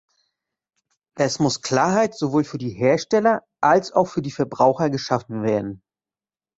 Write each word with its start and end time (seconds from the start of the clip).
Es 1.13 1.37
muss 1.37 1.61
Klarheit 1.61 2.15
sowohl 2.17 2.43
für 2.43 2.57
die 2.57 2.71
Hersteller 2.71 3.45
als 3.61 3.91
auch 3.91 4.07
für 4.07 4.23
die 4.23 4.31
Verbraucher 4.31 4.89
geschaffen 4.89 5.43
werden. 5.43 5.83